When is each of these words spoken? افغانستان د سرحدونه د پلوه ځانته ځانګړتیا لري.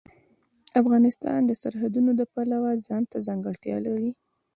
افغانستان 0.81 1.39
د 1.45 1.51
سرحدونه 1.61 2.11
د 2.15 2.21
پلوه 2.33 2.71
ځانته 2.87 3.17
ځانګړتیا 3.27 3.77
لري. 3.85 4.09